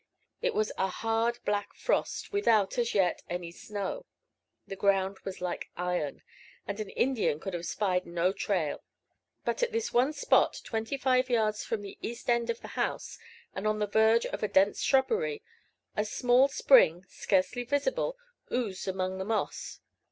[0.41, 4.07] It was a hard black frost, without, as yet, any snow.
[4.65, 6.23] The ground was like iron,
[6.65, 8.81] and an Indian could have spied no trail.
[9.45, 13.19] But at this one spot, twenty five yards from the east end of the house,
[13.53, 15.43] and on the verge of a dense shrubbery,
[15.95, 18.17] a small spring, scarcely visible,
[18.51, 19.81] oozed among the moss.